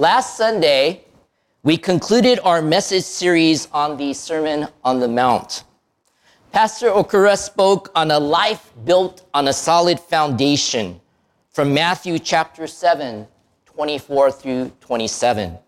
[0.00, 1.04] Last Sunday,
[1.62, 5.64] we concluded our message series on the Sermon on the Mount.
[6.52, 10.98] Pastor Okura spoke on a life built on a solid foundation
[11.50, 13.28] from Matthew chapter 7,
[13.66, 15.58] 24 through 27.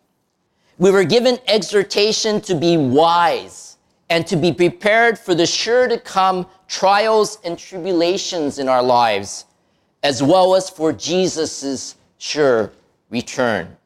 [0.78, 3.76] We were given exhortation to be wise
[4.08, 9.44] and to be prepared for the sure to come trials and tribulations in our lives,
[10.02, 12.72] as well as for Jesus' sure
[13.10, 13.76] return.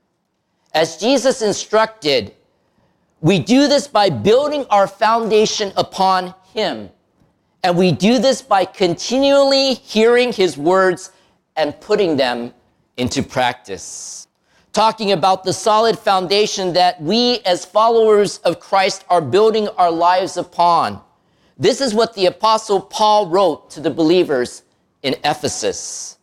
[0.77, 2.35] As Jesus instructed,
[3.23, 6.91] we do this by building our foundation upon Him.
[7.63, 11.13] And we do this by continually hearing His words
[11.57, 12.53] and putting them
[12.99, 14.29] into practice.
[14.75, 20.37] Talking about the solid foundation that we, as followers of Christ, are building our lives
[20.37, 21.01] upon.
[21.57, 24.63] This is what the Apostle Paul wrote to the believers
[25.03, 26.19] in Ephesus.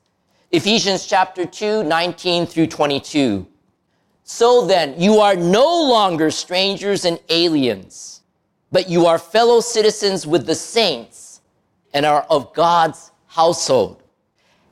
[0.52, 3.48] Ephesians chapter 2, 19 through 22.
[4.36, 8.22] So then, you are no longer strangers and aliens,
[8.72, 11.42] but you are fellow citizens with the saints
[11.94, 14.02] and are of God's household.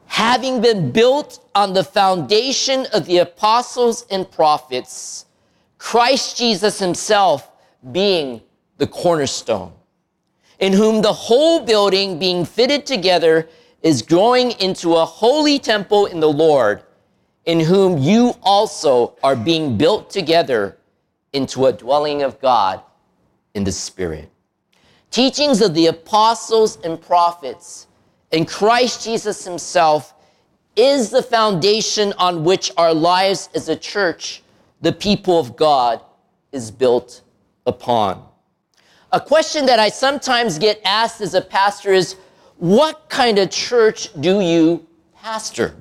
[0.08, 5.28] Having been built on the foundation of the apostles and prophets,
[5.78, 7.52] Christ Jesus himself
[7.92, 8.42] being
[8.80, 9.74] the cornerstone,
[10.58, 13.48] in whom the whole building being fitted together
[13.84, 16.82] is growing into a holy temple in the Lord,
[17.46, 20.78] in whom you also are being built together
[21.34, 22.82] into a dwelling of God
[23.54, 24.30] in the Spirit.
[25.10, 27.88] Teachings of the apostles and prophets
[28.32, 30.14] and Christ Jesus himself
[30.76, 34.42] is the foundation on which our lives as a church,
[34.82, 36.02] the people of God,
[36.52, 37.22] is built
[37.66, 38.26] upon.
[39.12, 42.16] A question that I sometimes get asked as a pastor is,
[42.58, 45.76] what kind of church do you pastor?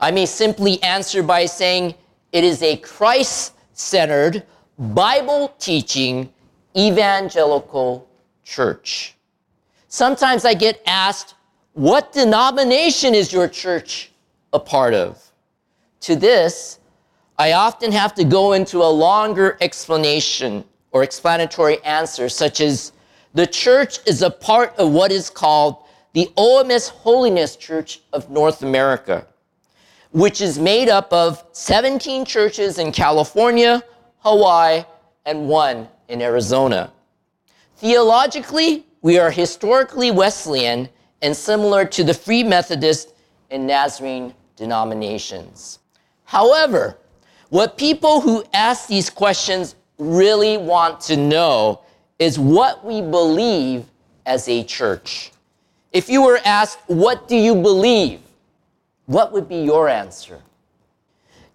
[0.00, 1.94] I may simply answer by saying
[2.32, 4.42] it is a Christ centered,
[4.78, 6.32] Bible teaching,
[6.76, 8.08] evangelical
[8.44, 9.14] church.
[9.88, 11.34] Sometimes I get asked,
[11.72, 14.10] what denomination is your church
[14.52, 15.22] a part of?
[16.00, 16.78] To this,
[17.38, 22.92] I often have to go into a longer explanation or explanatory answer, such as
[23.34, 25.76] the church is a part of what is called
[26.14, 29.26] the OMS Holiness Church of North America,
[30.16, 33.82] which is made up of 17 churches in California,
[34.20, 34.82] Hawaii,
[35.26, 36.90] and one in Arizona.
[37.76, 40.88] Theologically, we are historically Wesleyan
[41.20, 43.12] and similar to the Free Methodist
[43.50, 45.80] and Nazarene denominations.
[46.24, 46.96] However,
[47.50, 51.82] what people who ask these questions really want to know
[52.18, 53.84] is what we believe
[54.24, 55.30] as a church.
[55.92, 58.20] If you were asked, What do you believe?
[59.06, 60.40] What would be your answer?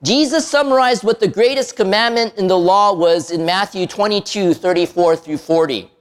[0.04, 5.38] Jesus summarized what the greatest commandment in the law was in Matthew 22 34 through
[5.38, 5.92] 40.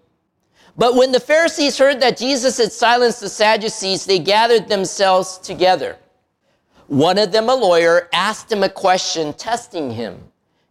[0.76, 5.98] But when the Pharisees heard that Jesus had silenced the Sadducees, they gathered themselves together.
[6.86, 10.24] One of them, a lawyer, asked him a question, testing him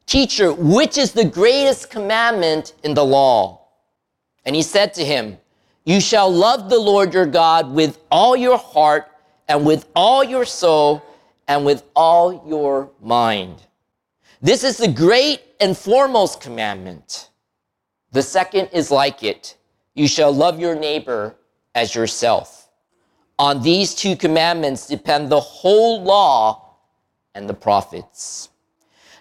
[0.05, 3.67] Teacher, which is the greatest commandment in the law?
[4.43, 5.37] And he said to him,
[5.85, 9.11] You shall love the Lord your God with all your heart
[9.49, 11.03] and with all your soul
[11.47, 13.63] and with all your mind.
[14.41, 17.29] This is the great and foremost commandment.
[18.11, 19.57] The second is like it
[19.95, 21.35] you shall love your neighbor
[21.75, 22.69] as yourself.
[23.37, 26.75] On these two commandments depend the whole law
[27.35, 28.49] and the prophets.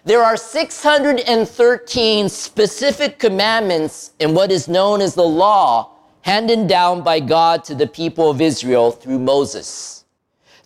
[0.05, 5.91] There are 613 specific commandments in what is known as the law
[6.21, 9.98] handed down by God to the people of Israel through Moses.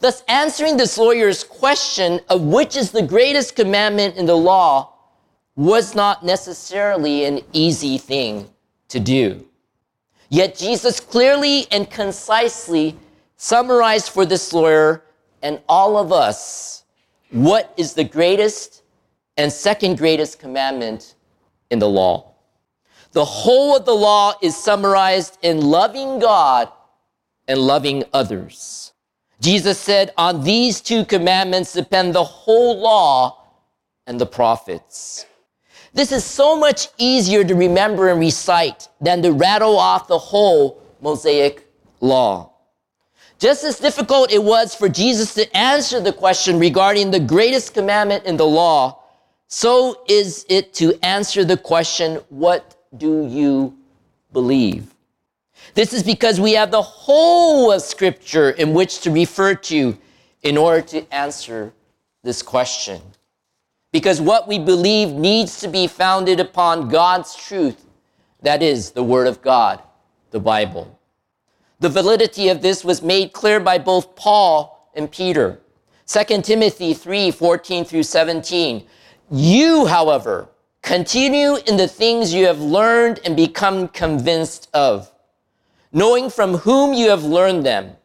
[0.04, 4.96] Thus, answering this lawyer's question of which is the greatest commandment in the law
[5.56, 8.50] was not necessarily an easy thing
[8.90, 9.48] to do.
[10.28, 12.98] Yet Jesus clearly and concisely
[13.38, 15.06] summarized for this lawyer
[15.42, 16.84] and all of us
[17.30, 18.84] what is the greatest
[19.38, 21.16] and second greatest commandment
[21.70, 22.34] in the law.
[23.14, 26.68] The whole of the law is summarized in loving God
[27.48, 28.93] and loving others.
[29.44, 33.44] Jesus said, On these two commandments depend the whole law
[34.08, 35.26] and the prophets.
[35.94, 40.82] This is so much easier to remember and recite than to rattle off the whole
[41.02, 41.68] Mosaic
[42.00, 42.52] law.
[43.38, 48.24] Just as difficult it was for Jesus to answer the question regarding the greatest commandment
[48.24, 49.04] in the law,
[49.50, 53.78] so is it to answer the question, what do you
[54.32, 54.93] believe?
[55.76, 59.98] This is because we have the whole of scripture in which to refer to
[60.44, 61.74] in order to answer
[62.24, 63.02] this question.
[63.94, 67.86] because what we believe needs to be founded upon God's truth,
[68.42, 69.82] that is, the Word of God,
[70.32, 71.00] the Bible.
[71.80, 75.62] The validity of this was made clear by both Paul and Peter.
[76.08, 78.88] 2 Timothy 3 14 through 17.
[79.32, 80.50] You, however,
[80.82, 85.13] continue in the things you have learned and become convinced of,
[85.94, 87.96] knowing from whom you have learned them,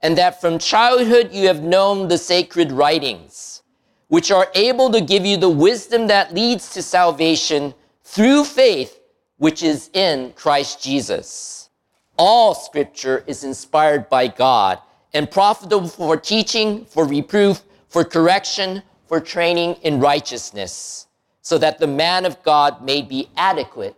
[0.00, 3.62] and that from childhood you have known the sacred writings,
[4.08, 8.98] which are able to give you the wisdom that leads to salvation through faith,
[9.36, 11.68] which is in Christ Jesus.
[12.16, 14.78] All scripture is inspired by God
[15.12, 21.08] and profitable for teaching, for reproof, for correction, for training in righteousness,
[21.42, 23.96] so that the man of God may be adequate,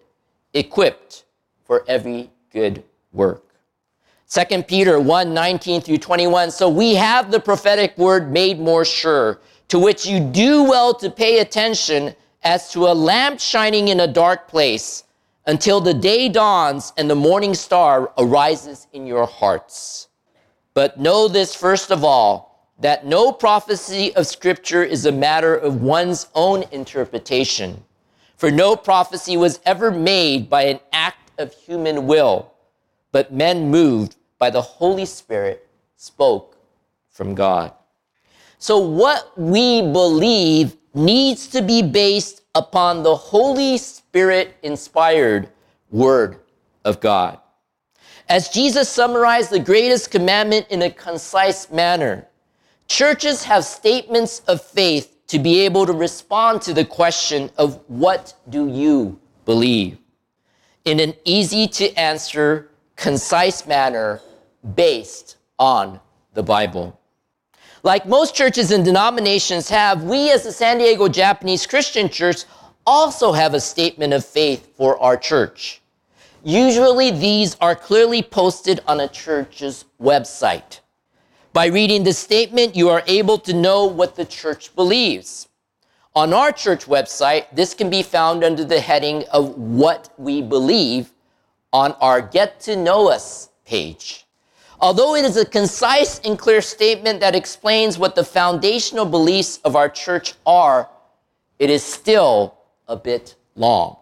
[0.53, 1.25] equipped
[1.65, 2.83] for every good
[3.17, 3.43] work.
[4.29, 6.51] 2 Peter 1 19 through 21.
[6.51, 11.11] So we have the prophetic word made more sure, to which you do well to
[11.11, 15.05] pay attention as to a lamp shining in a dark place
[15.47, 20.09] until the day dawns and the morning star arises in your hearts.
[20.75, 22.47] But know this first of all,
[22.79, 27.83] that no prophecy of Scripture is a matter of one's own interpretation.
[28.37, 32.53] For no prophecy was ever made by an act of human will,
[33.13, 36.57] but men moved by the Holy Spirit spoke
[37.11, 37.73] from God.
[38.59, 45.51] So, what we believe needs to be based upon the Holy Spirit inspired
[45.91, 46.41] Word
[46.85, 47.39] of God.
[48.29, 52.27] As Jesus summarized the greatest commandment in a concise manner,
[52.89, 58.35] churches have statements of faith to be able to respond to the question of what
[58.49, 59.99] do you believe
[60.85, 64.21] in an easy to answer, concise manner
[64.75, 66.01] based on
[66.35, 66.99] the Bible.
[67.83, 72.45] Like most churches and denominations have, we as the San Diego Japanese Christian Church
[72.87, 75.81] also have a statement of faith for our church.
[76.43, 80.81] Usually these are clearly posted on a church's website.
[81.53, 85.49] By reading the statement, you are able to know what the church believes.
[86.15, 91.13] On our church website, this can be found under the heading of What We Believe
[91.73, 94.27] on our Get to Know Us page.
[94.81, 99.75] Although it is a concise and clear statement that explains what the foundational beliefs of
[99.75, 100.89] our church are,
[101.59, 103.97] it is still a bit long.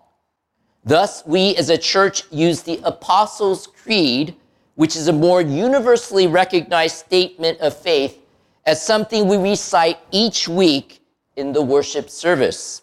[0.84, 4.34] Thus, we as a church use the Apostles' Creed,
[4.75, 8.19] which is a more universally recognized statement of faith,
[8.67, 11.00] as something we recite each week
[11.37, 12.82] in the worship service.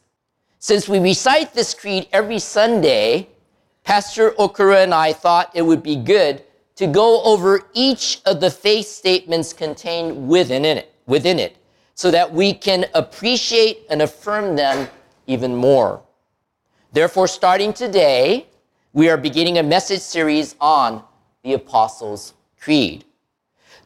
[0.60, 3.28] Since we recite this creed every Sunday,
[3.84, 6.44] Pastor Okura and I thought it would be good
[6.76, 11.58] to go over each of the faith statements contained within it, within it
[11.96, 14.88] so that we can appreciate and affirm them
[15.28, 16.02] even more.
[16.94, 18.48] Therefore, starting today,
[18.94, 21.04] we are beginning a message series on
[21.44, 23.06] the Apostles' Creed.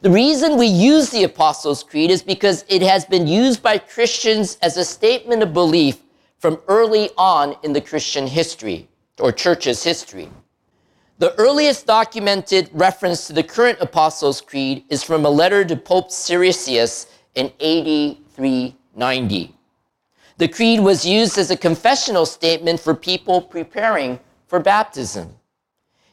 [0.02, 4.58] The reason we use the Apostles' Creed is because it has been used by Christians
[4.60, 5.98] as a statement of belief
[6.38, 8.88] from early on in the Christian history
[9.20, 10.28] or church's history.
[11.18, 16.10] The earliest documented reference to the current Apostles' Creed is from a letter to Pope
[16.10, 19.54] Siricius in AD 390.
[20.38, 25.34] The creed was used as a confessional statement for people preparing for baptism.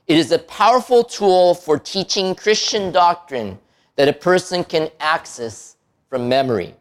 [0.08, 3.60] It is a powerful tool for teaching Christian doctrine
[3.98, 5.76] that a person can access
[6.10, 6.74] from memory.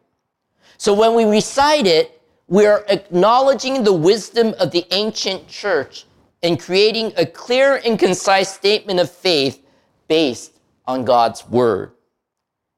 [0.78, 6.06] So when we recite it, we are acknowledging the wisdom of the ancient church
[6.42, 9.64] and creating a clear and concise statement of faith
[10.08, 11.92] based on God's word.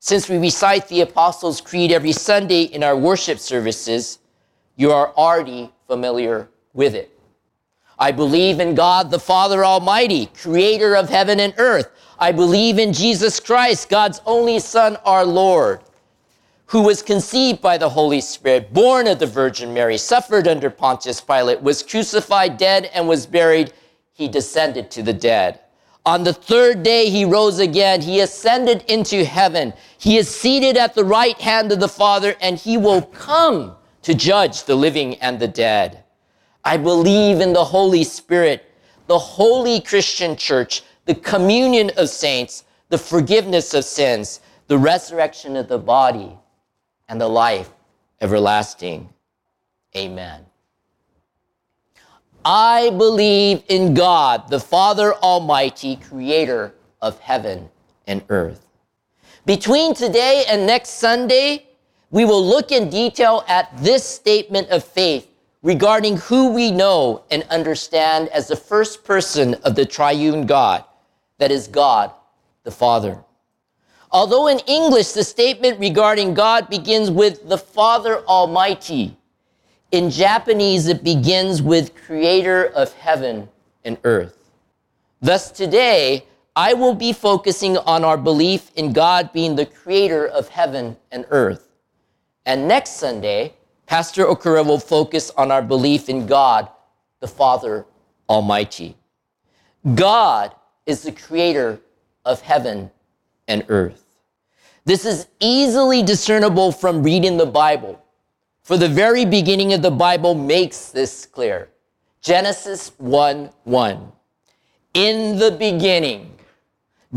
[0.01, 4.19] Since we recite the Apostles' Creed every Sunday in our worship services,
[4.77, 7.11] you are already familiar with it.
[7.99, 11.91] I believe in God the Father Almighty, creator of heaven and earth.
[12.19, 15.81] I believe in Jesus Christ, God's only Son, our Lord,
[16.67, 21.21] who was conceived by the Holy Spirit, born of the Virgin Mary, suffered under Pontius
[21.21, 23.73] Pilate, was crucified, dead, and was buried.
[24.13, 25.61] He descended to the dead.
[26.07, 28.03] On the third day, he rose again.
[28.03, 29.73] He ascended into heaven.
[29.97, 34.15] He is seated at the right hand of the Father, and he will come to
[34.15, 36.05] judge the living and the dead.
[36.63, 38.71] I believe in the Holy Spirit,
[39.07, 45.69] the holy Christian church, the communion of saints, the forgiveness of sins, the resurrection of
[45.69, 46.37] the body,
[47.09, 47.71] and the life
[48.21, 49.09] everlasting.
[49.97, 50.45] Amen.
[52.45, 57.71] I believe in God, the Father Almighty, creator of heaven
[58.07, 58.67] and earth.
[59.47, 61.67] Between today and next Sunday,
[62.11, 65.29] we will look in detail at this statement of faith
[65.63, 70.85] regarding who we know and understand as the first person of the triune God,
[71.39, 72.13] that is God
[72.63, 73.25] the Father.
[74.15, 79.17] Although in English the statement regarding God begins with the Father Almighty,
[79.91, 83.49] in Japanese it begins with Creator of heaven
[83.85, 84.39] and earth.
[85.21, 90.49] Thus today, I will be focusing on our belief in God being the creator of
[90.49, 91.67] heaven and earth.
[92.47, 93.55] And next Sunday,
[93.87, 96.69] Pastor Okura will focus on our belief in God,
[97.19, 97.85] the Father
[98.29, 98.97] Almighty.
[99.97, 100.55] God
[100.87, 101.81] is the creator
[102.25, 102.93] of heaven
[103.49, 104.04] and earth.
[104.87, 108.03] This is easily discernible from reading the Bible,
[108.63, 111.71] for the very beginning of the Bible makes this clear.
[112.21, 114.13] Genesis 1 1.
[114.93, 116.39] In the beginning,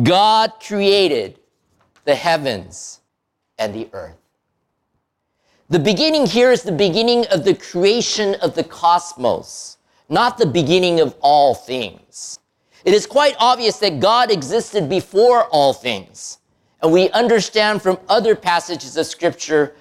[0.01, 1.39] God created
[2.05, 3.01] the heavens
[3.59, 4.15] and the earth.
[5.69, 11.01] The beginning here is the beginning of the creation of the cosmos, not the beginning
[11.01, 12.39] of all things.
[12.85, 16.37] It is quite obvious that God existed before all things.
[16.81, 19.73] And we understand from other passages of scripture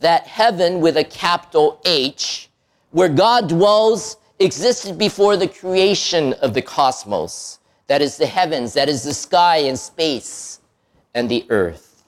[0.00, 2.50] that heaven with a capital H,
[2.90, 7.60] where God dwells, existed before the creation of the cosmos.
[7.86, 10.60] That is the heavens, that is the sky and space
[11.14, 12.04] and the earth.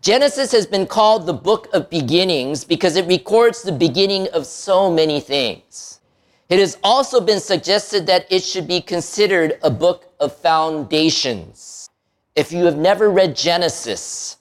[0.00, 4.90] Genesis has been called the book of beginnings because it records the beginning of so
[4.90, 6.00] many things.
[6.48, 11.77] It has also been suggested that it should be considered a book of foundations.
[12.38, 14.36] If you have never read Genesis,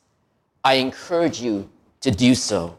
[0.64, 1.68] I encourage you
[2.02, 2.78] to do so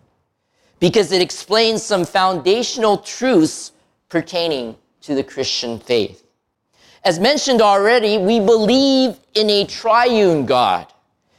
[0.78, 3.72] because it explains some foundational truths
[4.08, 6.22] pertaining to the Christian faith.
[7.02, 10.86] As mentioned already, we believe in a triune God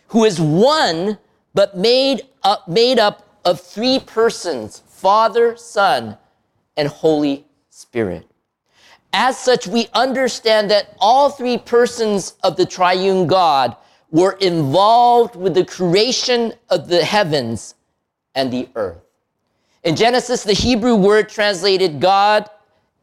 [0.10, 1.18] who is one
[1.54, 6.18] but made up, made up of three persons Father, Son,
[6.76, 8.29] and Holy Spirit.
[9.12, 13.76] As such, we understand that all three persons of the triune God
[14.12, 17.76] were involved with the creation of the heavens
[18.36, 19.02] and the earth.
[19.84, 22.50] In Genesis, the Hebrew word translated God,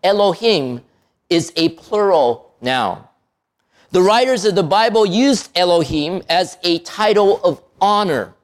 [0.03, 0.83] Elohim,
[1.29, 3.03] is a plural noun.
[3.91, 8.37] The writers of the Bible used Elohim as a title of honor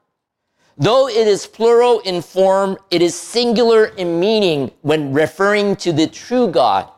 [0.78, 6.06] Though it is plural in form, it is singular in meaning when referring to the
[6.06, 6.90] true God,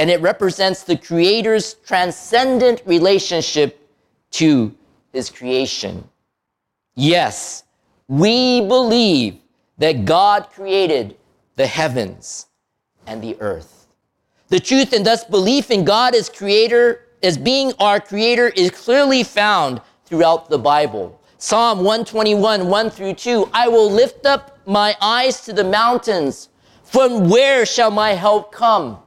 [0.00, 3.86] and it represents the Creator's transcendent relationship
[4.30, 4.74] to
[5.12, 6.08] His creation.
[6.94, 7.64] Yes,
[8.08, 9.36] we believe
[9.76, 11.18] that God created
[11.56, 12.46] the heavens
[13.06, 13.88] and the earth.
[14.48, 19.22] The truth and thus belief in God as creator, as being our creator, is clearly
[19.22, 21.20] found throughout the Bible.
[21.36, 23.50] Psalm 121, 1 through 2.
[23.52, 26.48] I will lift up my eyes to the mountains.
[26.84, 28.98] From where shall my help come?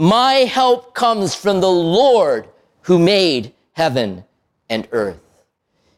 [0.00, 2.46] My help comes from the Lord
[2.82, 4.24] who made heaven
[4.70, 5.18] and earth.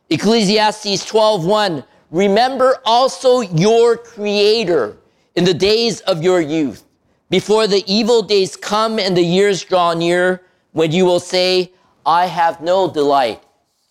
[0.08, 1.84] Ecclesiastes 12, 1.
[2.10, 4.96] Remember also your creator
[5.34, 6.84] in the days of your youth,
[7.28, 10.40] before the evil days come and the years draw near,
[10.72, 11.70] when you will say,
[12.06, 13.42] I have no delight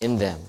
[0.01, 0.39] in them.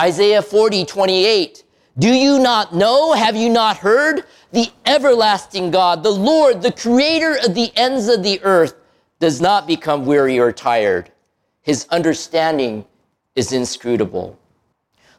[0.00, 1.62] Isaiah 40, 28.
[1.96, 3.12] Do you not know?
[3.12, 4.24] Have you not heard?
[4.50, 8.74] The everlasting God, the Lord, the creator of the ends of the earth,
[9.20, 11.12] does not become weary or tired.
[11.62, 12.84] His understanding
[13.36, 14.38] is inscrutable.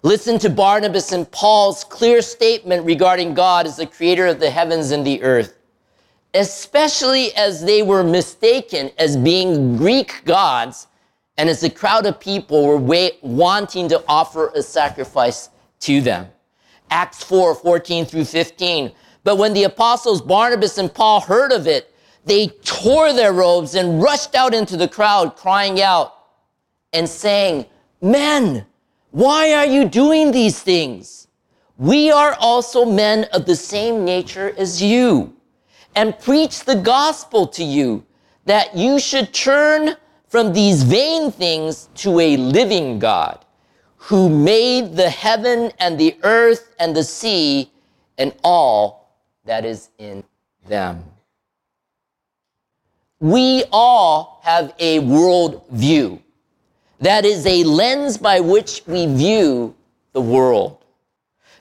[0.04, 4.90] Listen to Barnabas and Paul's clear statement regarding God as the creator of the heavens
[4.90, 5.56] and the earth,
[6.34, 10.88] especially as they were mistaken as being Greek gods
[11.38, 15.50] and as the crowd of people were wanting to offer a sacrifice
[15.82, 16.28] to them.
[16.90, 18.92] Acts 4 14 through 15.
[19.24, 21.91] But when the apostles Barnabas and Paul heard of it,
[22.26, 26.14] they tore their robes and rushed out into the crowd, crying out
[26.94, 27.66] and saying,
[28.02, 28.66] Men,
[29.12, 31.28] why are you doing these things?
[31.78, 35.36] We are also men of the same nature as you,
[35.96, 38.06] and preach the gospel to you,
[38.46, 39.96] that you should turn
[40.28, 43.44] from these vain things to a living God
[43.98, 47.72] who made the heaven and the earth and the sea
[48.18, 50.24] and all that is in
[50.68, 51.04] them.
[53.22, 56.24] We all have a world view.
[57.00, 59.76] That is a lens by which we view
[60.14, 60.84] the world.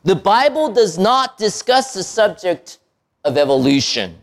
[0.03, 2.79] The Bible does not discuss the subject
[3.25, 4.17] of evolution.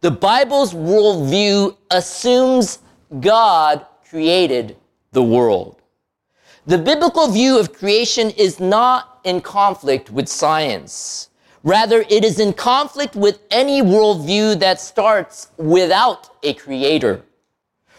[0.00, 2.80] The Bible's worldview assumes
[3.20, 4.76] God created
[5.12, 5.80] the world.
[6.66, 11.30] The biblical view of creation is not in conflict with science.
[11.64, 17.22] Rather, it is in conflict with any worldview that starts without a creator.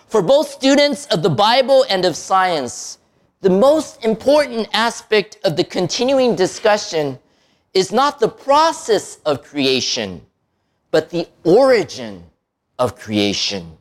[0.08, 3.00] For both students of the Bible and of science,
[3.42, 7.20] the most important aspect of the continuing discussion
[7.74, 10.26] is not the process of creation,
[10.92, 12.24] but the origin
[12.80, 13.78] of creation.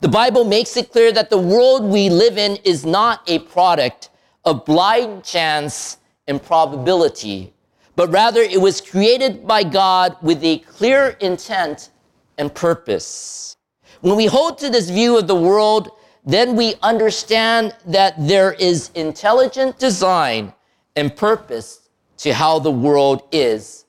[0.00, 4.10] The Bible makes it clear that the world we live in is not a product
[4.44, 7.54] of blind chance and probability,
[7.96, 11.90] but rather it was created by God with a clear intent
[12.38, 13.56] and purpose.
[14.00, 15.90] When we hold to this view of the world,
[16.24, 20.52] then we understand that there is intelligent design
[20.96, 23.84] and purpose to how the world is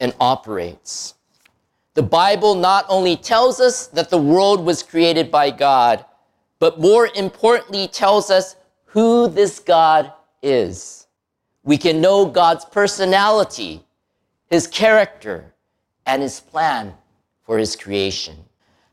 [0.00, 1.14] and operates.
[1.94, 6.04] The Bible not only tells us that the world was created by God,
[6.58, 10.12] but more importantly tells us who this God
[10.42, 11.05] is.
[11.66, 13.84] We can know God's personality,
[14.48, 15.52] his character,
[16.06, 16.94] and his plan
[17.42, 18.36] for his creation.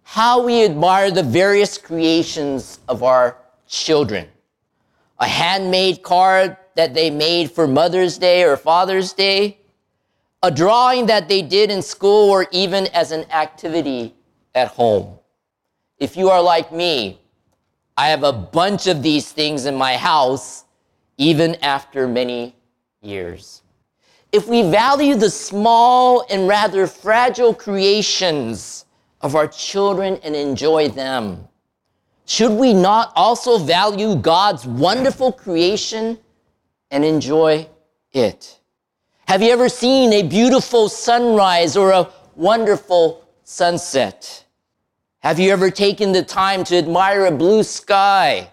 [0.02, 3.38] How we admire the various creations of our
[3.68, 4.28] children.
[5.20, 9.60] A handmade card that they made for Mother's Day or Father's Day,
[10.42, 14.16] a drawing that they did in school or even as an activity
[14.56, 15.20] at home.
[16.00, 17.22] If you are like me,
[17.96, 20.64] I have a bunch of these things in my house,
[21.20, 22.56] even after many
[23.04, 23.62] years.
[24.32, 28.86] If we value the small and rather fragile creations
[29.22, 31.48] of our children and enjoy them,
[32.26, 36.18] should we not also value God's wonderful creation
[36.90, 37.68] and enjoy
[38.12, 38.60] it?
[39.28, 44.46] Have you ever seen a beautiful sunrise or a wonderful sunset?
[45.20, 48.50] Have you ever taken the time to admire a blue sky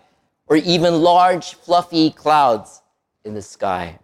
[0.47, 2.83] or even large fluffy clouds
[3.25, 3.99] in the sky?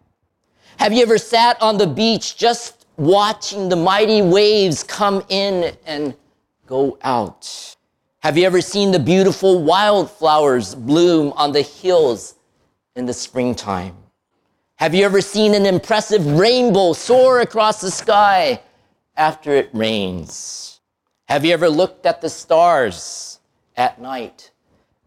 [0.78, 6.14] Have you ever sat on the beach just watching the mighty waves come in and
[6.66, 7.76] go out?
[8.20, 12.34] Have you ever seen the beautiful wildflowers bloom on the hills
[12.94, 13.96] in the springtime?
[14.76, 18.60] Have you ever seen an impressive rainbow soar across the sky
[19.16, 20.80] after it rains?
[21.28, 23.40] Have you ever looked at the stars
[23.76, 24.50] at night,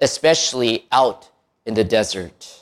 [0.02, 1.30] especially out
[1.68, 2.59] in the desert?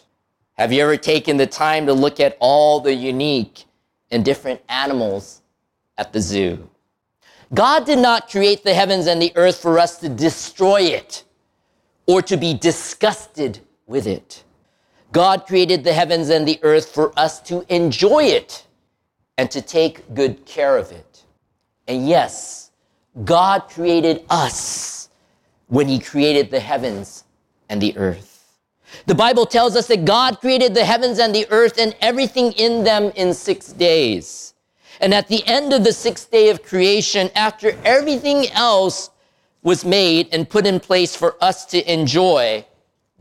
[0.57, 3.65] Have you ever taken the time to look at all the unique
[4.09, 5.41] and different animals
[5.97, 6.69] at the zoo?
[7.53, 11.23] God did not create the heavens and the earth for us to destroy it
[12.07, 14.43] or to be disgusted with it.
[15.11, 18.65] God created the heavens and the earth for us to enjoy it
[19.37, 21.23] and to take good care of it.
[21.87, 22.71] And yes,
[23.23, 25.09] God created us
[25.67, 27.23] when he created the heavens
[27.69, 28.36] and the earth.
[29.05, 32.83] The Bible tells us that God created the heavens and the earth and everything in
[32.83, 34.53] them in six days.
[34.99, 39.09] And at the end of the sixth day of creation, after everything else
[39.61, 42.65] was made and put in place for us to enjoy,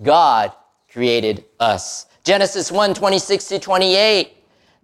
[0.02, 0.52] God
[0.90, 2.07] created us.
[2.24, 4.33] Genesis 1 26 to 28.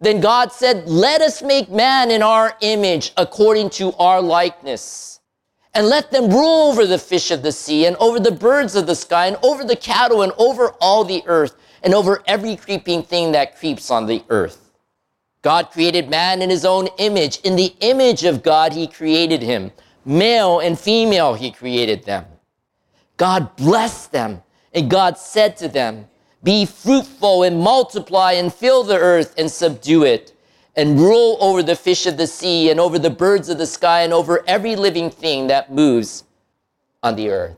[0.01, 5.12] Then God said, Let us make man in our image according to our likeness
[5.75, 8.87] and let them rule over the fish of the sea and over the birds of
[8.87, 13.03] the sky and over the cattle and over all the earth and over every creeping
[13.03, 14.71] thing that creeps on the earth.
[15.41, 17.41] God created man in his own image.
[17.41, 19.73] In the image of God, he created him.
[20.05, 22.27] Male and female, he created them.
[23.17, 26.07] God blessed them and God said to them,
[26.45, 30.32] be fruitful and multiply and fill the earth and subdue it
[30.77, 34.03] and rule over the fish of the sea and over the birds of the sky
[34.03, 36.25] and over every living thing that moves
[37.03, 37.57] on the earth.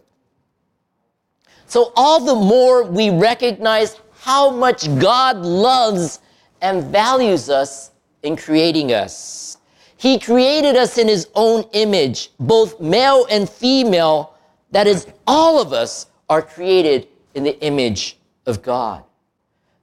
[1.67, 6.21] So, all the more we recognize how much God loves
[6.61, 7.91] and values us
[8.23, 9.59] in creating us.
[9.97, 14.35] He created us in His own image, both male and female.
[14.71, 19.05] That is, all of us are created in the image of God.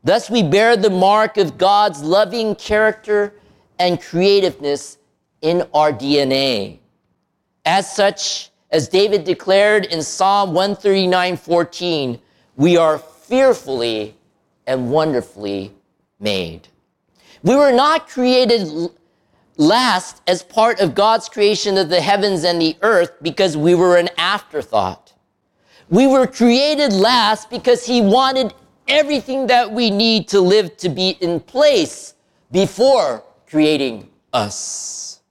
[0.04, 3.34] Thus, we bear the mark of God's loving character
[3.78, 4.98] and creativeness
[5.42, 6.80] in our DNA.
[7.66, 12.20] As such, as David declared in Psalm 139 14,
[12.56, 14.16] we are fearfully
[14.66, 15.74] and wonderfully
[16.20, 16.68] made.
[17.44, 18.90] We were not created
[19.58, 23.98] last as part of God's creation of the heavens and the earth because we were
[23.98, 25.14] an afterthought.
[25.90, 28.54] We were created last because He wanted
[28.92, 32.14] everything that we need to live to be in place
[32.52, 35.22] before creating us.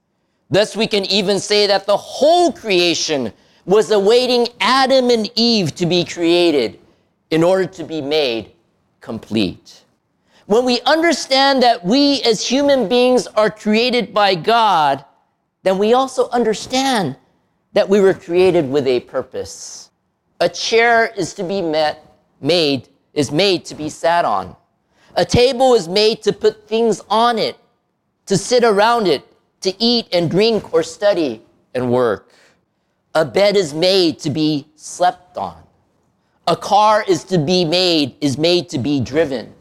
[0.49, 3.33] Thus, we can even say that the whole creation
[3.67, 6.81] was awaiting Adam and Eve to be created
[7.31, 8.51] in order to be made
[9.01, 9.85] complete.
[10.47, 15.05] When we understand that we as human beings are created by God,
[15.63, 17.17] then we also understand
[17.73, 19.91] that we were created with a purpose.
[20.41, 22.05] A chair is to be met,
[22.41, 24.57] made, is made to be sat on.
[25.17, 27.59] A table is made to put things on it,
[28.27, 29.27] to sit around it,
[29.63, 31.43] to eat and drink or study
[31.75, 32.33] and work.
[33.15, 35.63] A bed is made to be slept on.
[36.47, 39.53] A car is to be made, is made to be driven.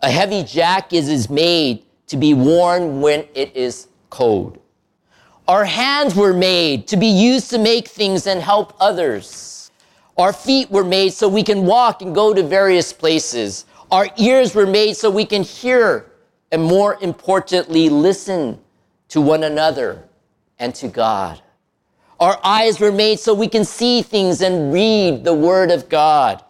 [0.00, 4.58] A heavy jacket is made to be worn when it is cold.
[5.46, 9.61] Our hands were made to be used to make things and help others.
[10.22, 13.66] Our feet were made so we can walk and go to various places.
[13.90, 16.12] Our ears were made so we can hear
[16.52, 18.60] and more importantly, listen
[19.08, 20.04] to one another
[20.60, 21.42] and to God.
[22.20, 26.44] Our eyes were made so we can see things and read the Word of God.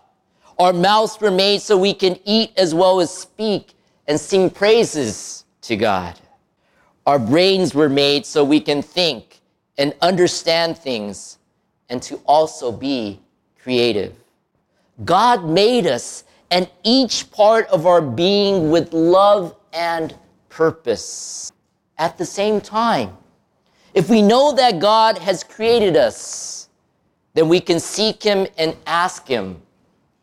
[0.59, 3.73] Our mouths were made so we can eat as well as speak
[4.07, 6.21] and sing praises to God.
[7.07, 9.41] Our brains were made so we can think
[9.79, 11.39] and understand things
[11.89, 13.22] and to also be
[13.63, 14.15] creative.
[15.05, 20.15] God made us and each part of our being with love and
[20.49, 21.53] purpose
[21.99, 23.17] at the same time.
[23.95, 26.69] If we know that God has created us,
[27.35, 29.63] then we can seek Him and ask Him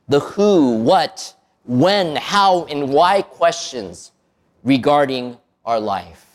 [0.07, 4.11] the who, what, when, how, and why questions
[4.63, 6.25] regarding our life.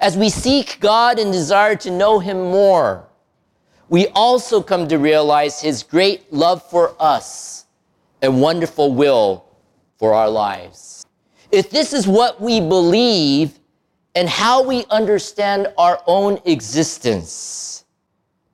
[0.00, 3.06] As we seek God and desire to know Him more,
[3.92, 7.66] we also come to realize His great love for us
[8.22, 9.44] and wonderful will
[9.98, 11.04] for our lives.
[11.50, 13.58] If this is what we believe
[14.14, 17.84] and how we understand our own existence,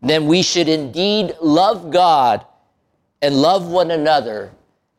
[0.03, 2.45] then we should indeed love God
[3.23, 4.51] and love one another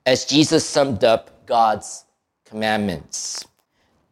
[0.06, 2.06] as Jesus summed up God's
[2.46, 3.46] commandments.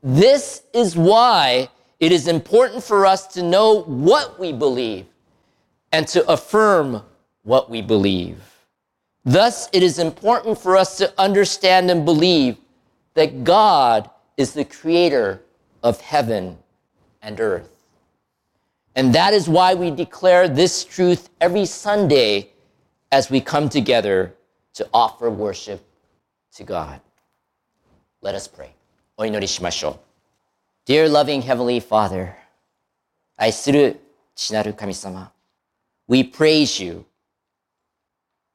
[0.04, 1.70] This is why
[2.02, 5.06] it is important for us to know what we believe
[5.97, 7.03] and to affirm
[7.43, 8.41] what we believe.
[9.25, 12.57] Thus, it is important for us to understand and believe
[13.15, 15.43] that God is the creator
[15.83, 16.59] of heaven
[17.21, 17.69] and earth.
[18.95, 22.51] And that is why we declare this truth every Sunday
[23.11, 24.35] as we come together
[24.75, 25.85] to offer worship
[26.55, 27.01] to God.
[28.21, 28.71] Let us pray.
[29.17, 30.01] お祈りしましょ
[30.87, 30.91] う。
[30.91, 32.33] Dear loving Heavenly Father,
[33.37, 34.01] 愛する
[34.35, 35.33] 父なる神様、
[36.08, 37.06] We praise you.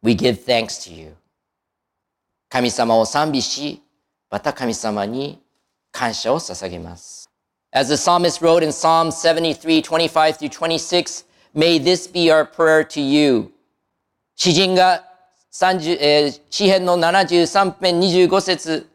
[0.02, 1.16] We give thanks to you.
[2.48, 3.82] 神様を賛美し、
[4.30, 5.40] また神様に
[5.90, 7.30] 感謝を捧げます。
[7.70, 13.00] As the psalmist wrote in Psalm 73, 25 through 26, may this be our prayer to
[13.00, 13.50] you.
[14.34, 15.04] 詩人が
[15.52, 18.88] 30、えー、詩編の73編25節、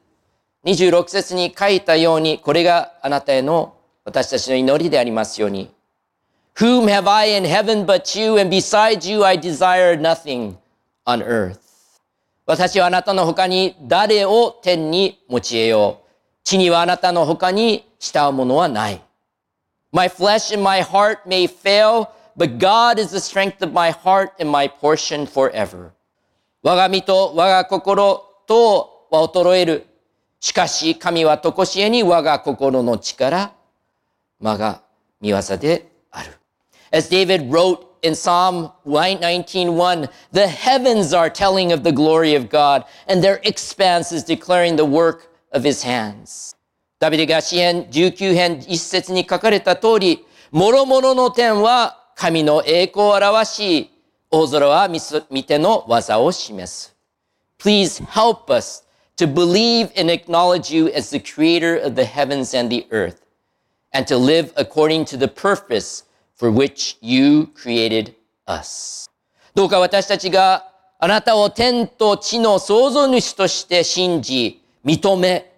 [0.65, 5.76] 26節に書いたように、これがあなたへの私たちの祈りでありますように。
[6.59, 10.57] Whom have I in heaven but you, and besides you I desire nothing
[11.05, 11.59] on earth.
[12.47, 16.07] 私はあなたの他に誰を天に持ち得よう。
[16.43, 18.99] 地にはあなたの他に慕うものはない。
[19.91, 24.49] My flesh and my heart may fail, but God is the strength of my heart and
[24.51, 25.91] my portion forever.
[26.63, 29.85] 我が身と我が心とは衰える。
[30.39, 33.53] しかし神はとこしえに我が心の力、
[34.39, 34.81] 我が
[35.21, 35.96] 見業で。
[36.92, 43.22] As David wrote in Psalm 19:1, the heavens are telling of the glory of God, and
[43.22, 46.54] their expanse is declaring the work of his hands.
[46.98, 53.90] ダビデが詩編19編一節に書かれた通り、諸々の天は神の栄光を表し、
[54.30, 54.88] 大空は
[55.30, 56.94] 見ての技を示す。
[57.58, 58.84] Please help us
[59.16, 63.22] to believe and acknowledge you as the creator of the heavens and the earth,
[63.92, 66.04] and to live according to the purpose
[66.37, 68.13] for which you created
[68.45, 69.09] us.
[69.55, 75.51] どうか私たちがあなたを天と地の創造主として信じ、認め、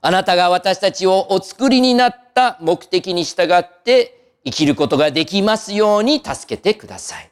[0.00, 7.30] あなたが私たちをお作りになった目的に従って生きることができますように助けてください。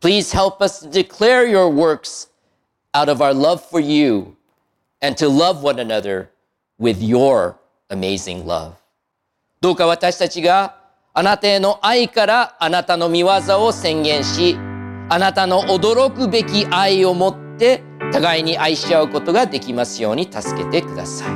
[0.00, 2.30] Please help us declare your works
[2.92, 4.36] out of our love for you
[5.02, 6.28] and to love one another
[6.78, 7.56] with your
[7.90, 8.74] amazing love.
[9.60, 10.77] どうか私たちが
[11.18, 13.32] あなたへの愛からあなたの見業
[13.64, 14.56] を宣言し、
[15.08, 21.30] あなたの驚くべき愛を持って互いに愛し合うことができますように助けてください。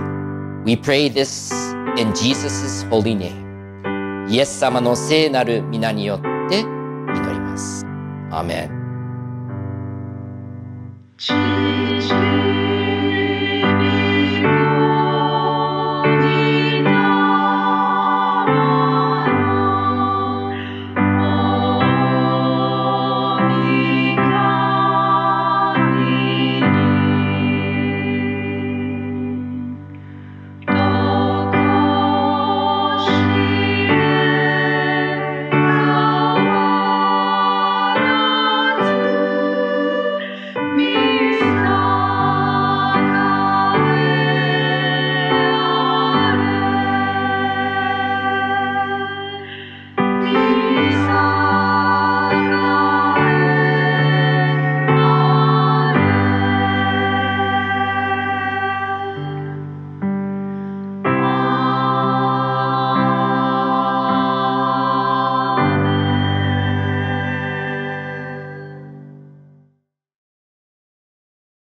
[0.64, 1.52] We pray this
[1.98, 4.30] in Jesus' holy name.
[4.30, 7.84] イエス様の聖なる皆によって祈ります。
[8.30, 8.70] アーメ
[12.58, 12.61] ン。